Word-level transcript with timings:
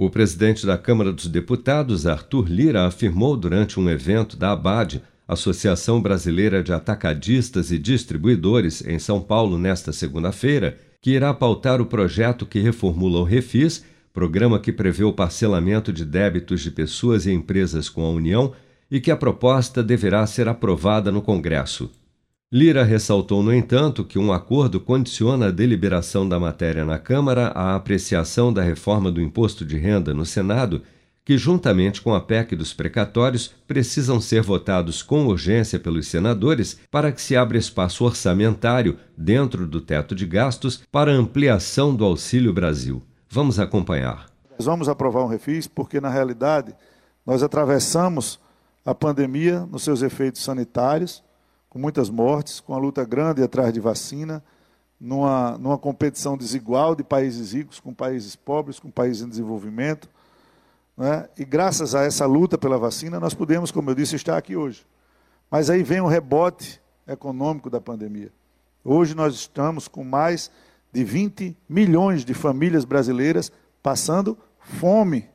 O 0.00 0.08
presidente 0.08 0.64
da 0.64 0.78
Câmara 0.78 1.12
dos 1.12 1.26
Deputados, 1.26 2.06
Arthur 2.06 2.48
Lira, 2.48 2.86
afirmou 2.86 3.36
durante 3.36 3.80
um 3.80 3.90
evento 3.90 4.36
da 4.36 4.52
ABAD, 4.52 5.02
Associação 5.26 6.00
Brasileira 6.00 6.62
de 6.62 6.72
Atacadistas 6.72 7.72
e 7.72 7.78
Distribuidores, 7.80 8.80
em 8.86 9.00
São 9.00 9.20
Paulo, 9.20 9.58
nesta 9.58 9.92
segunda-feira, 9.92 10.78
que 11.02 11.10
irá 11.10 11.34
pautar 11.34 11.80
o 11.80 11.86
projeto 11.86 12.46
que 12.46 12.60
reformula 12.60 13.18
o 13.18 13.24
Refis, 13.24 13.84
programa 14.12 14.60
que 14.60 14.70
prevê 14.70 15.02
o 15.02 15.12
parcelamento 15.12 15.92
de 15.92 16.04
débitos 16.04 16.60
de 16.60 16.70
pessoas 16.70 17.26
e 17.26 17.32
empresas 17.32 17.88
com 17.88 18.06
a 18.06 18.10
União 18.10 18.52
e 18.88 19.00
que 19.00 19.10
a 19.10 19.16
proposta 19.16 19.82
deverá 19.82 20.24
ser 20.28 20.46
aprovada 20.46 21.10
no 21.10 21.20
Congresso. 21.20 21.90
Lira 22.50 22.82
ressaltou, 22.82 23.42
no 23.42 23.52
entanto, 23.52 24.02
que 24.02 24.18
um 24.18 24.32
acordo 24.32 24.80
condiciona 24.80 25.48
a 25.48 25.50
deliberação 25.50 26.26
da 26.26 26.40
matéria 26.40 26.82
na 26.82 26.98
Câmara 26.98 27.48
à 27.48 27.74
apreciação 27.74 28.50
da 28.50 28.62
reforma 28.62 29.12
do 29.12 29.20
imposto 29.20 29.66
de 29.66 29.76
renda 29.76 30.14
no 30.14 30.24
Senado, 30.24 30.80
que, 31.26 31.36
juntamente 31.36 32.00
com 32.00 32.14
a 32.14 32.22
PEC 32.22 32.56
dos 32.56 32.72
precatórios, 32.72 33.54
precisam 33.66 34.18
ser 34.18 34.40
votados 34.40 35.02
com 35.02 35.26
urgência 35.26 35.78
pelos 35.78 36.08
senadores 36.08 36.80
para 36.90 37.12
que 37.12 37.20
se 37.20 37.36
abra 37.36 37.58
espaço 37.58 38.02
orçamentário 38.02 38.98
dentro 39.14 39.66
do 39.66 39.78
teto 39.78 40.14
de 40.14 40.24
gastos 40.24 40.82
para 40.90 41.12
ampliação 41.12 41.94
do 41.94 42.02
Auxílio 42.02 42.54
Brasil. 42.54 43.02
Vamos 43.28 43.60
acompanhar. 43.60 44.24
Nós 44.58 44.64
vamos 44.64 44.88
aprovar 44.88 45.22
um 45.22 45.28
refis 45.28 45.66
porque, 45.66 46.00
na 46.00 46.08
realidade, 46.08 46.74
nós 47.26 47.42
atravessamos 47.42 48.40
a 48.86 48.94
pandemia 48.94 49.66
nos 49.70 49.82
seus 49.82 50.00
efeitos 50.00 50.42
sanitários 50.42 51.22
com 51.68 51.78
muitas 51.78 52.08
mortes, 52.10 52.60
com 52.60 52.74
a 52.74 52.78
luta 52.78 53.04
grande 53.04 53.42
atrás 53.42 53.72
de 53.72 53.80
vacina, 53.80 54.42
numa, 55.00 55.56
numa 55.58 55.78
competição 55.78 56.36
desigual 56.36 56.94
de 56.94 57.04
países 57.04 57.52
ricos 57.52 57.78
com 57.78 57.92
países 57.94 58.34
pobres, 58.34 58.80
com 58.80 58.90
países 58.90 59.22
em 59.22 59.28
desenvolvimento. 59.28 60.08
Né? 60.96 61.28
E 61.38 61.44
graças 61.44 61.94
a 61.94 62.02
essa 62.02 62.26
luta 62.26 62.58
pela 62.58 62.78
vacina, 62.78 63.20
nós 63.20 63.34
podemos, 63.34 63.70
como 63.70 63.90
eu 63.90 63.94
disse, 63.94 64.16
estar 64.16 64.36
aqui 64.36 64.56
hoje. 64.56 64.86
Mas 65.50 65.70
aí 65.70 65.82
vem 65.82 66.00
o 66.00 66.06
rebote 66.06 66.80
econômico 67.06 67.70
da 67.70 67.80
pandemia. 67.80 68.32
Hoje 68.84 69.14
nós 69.14 69.34
estamos 69.34 69.86
com 69.86 70.02
mais 70.02 70.50
de 70.92 71.04
20 71.04 71.56
milhões 71.68 72.24
de 72.24 72.34
famílias 72.34 72.84
brasileiras 72.84 73.52
passando 73.82 74.36
fome. 74.58 75.28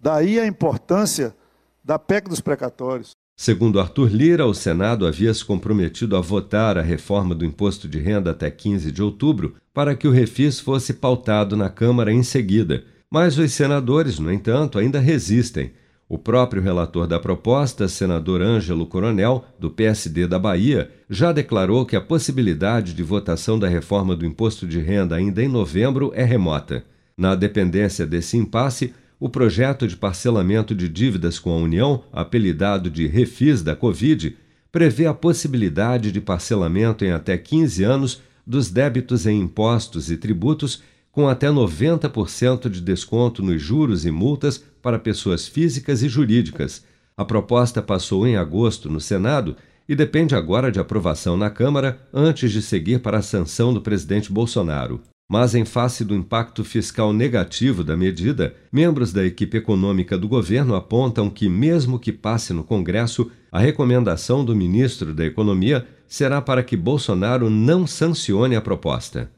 Daí 0.00 0.38
a 0.40 0.46
importância 0.46 1.34
da 1.82 1.98
PEC 1.98 2.28
dos 2.28 2.40
precatórios. 2.40 3.12
Segundo 3.36 3.80
Arthur 3.80 4.12
Lira, 4.12 4.46
o 4.46 4.54
Senado 4.54 5.06
havia 5.06 5.34
se 5.34 5.44
comprometido 5.44 6.16
a 6.16 6.20
votar 6.20 6.78
a 6.78 6.82
reforma 6.82 7.34
do 7.34 7.44
imposto 7.44 7.88
de 7.88 7.98
renda 7.98 8.30
até 8.30 8.48
15 8.48 8.92
de 8.92 9.02
outubro 9.02 9.56
para 9.72 9.96
que 9.96 10.06
o 10.06 10.12
refis 10.12 10.60
fosse 10.60 10.94
pautado 10.94 11.56
na 11.56 11.68
Câmara 11.68 12.12
em 12.12 12.22
seguida. 12.22 12.84
Mas 13.10 13.36
os 13.36 13.52
senadores, 13.52 14.20
no 14.20 14.32
entanto, 14.32 14.78
ainda 14.78 15.00
resistem. 15.00 15.72
O 16.08 16.16
próprio 16.16 16.62
relator 16.62 17.08
da 17.08 17.18
proposta, 17.18 17.88
senador 17.88 18.40
Ângelo 18.40 18.86
Coronel, 18.86 19.44
do 19.58 19.68
PSD 19.68 20.28
da 20.28 20.38
Bahia, 20.38 20.90
já 21.10 21.32
declarou 21.32 21.84
que 21.84 21.96
a 21.96 22.00
possibilidade 22.00 22.94
de 22.94 23.02
votação 23.02 23.58
da 23.58 23.68
reforma 23.68 24.14
do 24.14 24.24
imposto 24.24 24.64
de 24.64 24.78
renda 24.78 25.16
ainda 25.16 25.42
em 25.42 25.48
novembro 25.48 26.12
é 26.14 26.22
remota. 26.22 26.84
Na 27.16 27.34
dependência 27.34 28.06
desse 28.06 28.36
impasse, 28.36 28.92
o 29.24 29.28
projeto 29.30 29.88
de 29.88 29.96
parcelamento 29.96 30.74
de 30.74 30.86
dívidas 30.86 31.38
com 31.38 31.50
a 31.50 31.56
União, 31.56 32.04
apelidado 32.12 32.90
de 32.90 33.06
Refis 33.06 33.62
da 33.62 33.74
Covid, 33.74 34.36
prevê 34.70 35.06
a 35.06 35.14
possibilidade 35.14 36.12
de 36.12 36.20
parcelamento 36.20 37.06
em 37.06 37.10
até 37.10 37.38
15 37.38 37.84
anos 37.84 38.20
dos 38.46 38.68
débitos 38.68 39.26
em 39.26 39.40
impostos 39.40 40.10
e 40.10 40.18
tributos, 40.18 40.82
com 41.10 41.26
até 41.26 41.48
90% 41.48 42.68
de 42.68 42.82
desconto 42.82 43.42
nos 43.42 43.62
juros 43.62 44.04
e 44.04 44.10
multas 44.10 44.62
para 44.82 44.98
pessoas 44.98 45.48
físicas 45.48 46.02
e 46.02 46.08
jurídicas. 46.10 46.84
A 47.16 47.24
proposta 47.24 47.80
passou 47.80 48.26
em 48.26 48.36
agosto 48.36 48.90
no 48.90 49.00
Senado 49.00 49.56
e 49.88 49.96
depende 49.96 50.34
agora 50.34 50.70
de 50.70 50.78
aprovação 50.78 51.34
na 51.34 51.48
Câmara 51.48 51.98
antes 52.12 52.52
de 52.52 52.60
seguir 52.60 53.00
para 53.00 53.20
a 53.20 53.22
sanção 53.22 53.72
do 53.72 53.80
presidente 53.80 54.30
Bolsonaro. 54.30 55.00
Mas, 55.28 55.54
em 55.54 55.64
face 55.64 56.04
do 56.04 56.14
impacto 56.14 56.62
fiscal 56.62 57.12
negativo 57.12 57.82
da 57.82 57.96
medida, 57.96 58.54
membros 58.70 59.12
da 59.12 59.24
equipe 59.24 59.56
econômica 59.56 60.18
do 60.18 60.28
governo 60.28 60.74
apontam 60.74 61.30
que, 61.30 61.48
mesmo 61.48 61.98
que 61.98 62.12
passe 62.12 62.52
no 62.52 62.62
Congresso, 62.62 63.30
a 63.50 63.58
recomendação 63.58 64.44
do 64.44 64.54
ministro 64.54 65.14
da 65.14 65.24
Economia 65.24 65.86
será 66.06 66.42
para 66.42 66.62
que 66.62 66.76
Bolsonaro 66.76 67.48
não 67.48 67.86
sancione 67.86 68.54
a 68.54 68.60
proposta. 68.60 69.30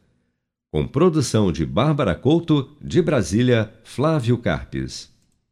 Com 0.72 0.86
produção 0.86 1.52
de 1.52 1.64
Bárbara 1.64 2.14
Couto, 2.14 2.68
de 2.82 3.00
Brasília, 3.00 3.72
Flávio 3.84 4.36
Carpes. 4.38 5.16